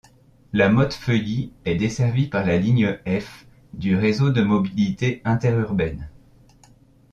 La 0.51 0.67
Motte-Feuilly 0.69 1.53
est 1.63 1.75
desservie 1.75 2.25
par 2.25 2.43
la 2.43 2.57
ligne 2.57 2.97
F 3.07 3.45
du 3.75 3.95
Réseau 3.95 4.31
de 4.31 4.41
mobilité 4.41 5.21
interurbaine. 5.25 6.09